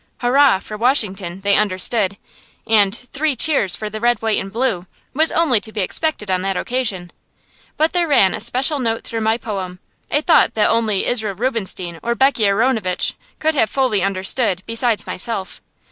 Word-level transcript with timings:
"Hurrah 0.21 0.57
for 0.57 0.77
Washington!" 0.77 1.41
they 1.41 1.55
understood, 1.55 2.17
and 2.65 2.95
"Three 3.13 3.35
cheers 3.35 3.75
for 3.75 3.87
the 3.87 3.99
Red, 3.99 4.19
White, 4.19 4.39
and 4.39 4.51
Blue!" 4.51 4.87
was 5.13 5.31
only 5.31 5.61
to 5.61 5.71
be 5.71 5.81
expected 5.81 6.31
on 6.31 6.41
that 6.41 6.57
occasion. 6.57 7.11
But 7.77 7.93
there 7.93 8.07
ran 8.07 8.33
a 8.33 8.39
special 8.39 8.79
note 8.79 9.03
through 9.03 9.21
my 9.21 9.37
poem 9.37 9.77
a 10.09 10.23
thought 10.23 10.55
that 10.55 10.71
only 10.71 11.05
Israel 11.05 11.35
Rubinstein 11.35 11.99
or 12.01 12.15
Beckie 12.15 12.47
Aronovitch 12.47 13.13
could 13.37 13.53
have 13.53 13.69
fully 13.69 14.01
understood, 14.01 14.63
besides 14.65 15.05
myself. 15.05 15.61